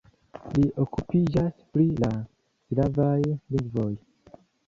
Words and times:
Li 0.53 0.61
okupiĝas 0.83 1.59
pri 1.75 1.85
la 2.05 2.09
slavaj 2.71 3.17
lingvoj. 3.27 3.93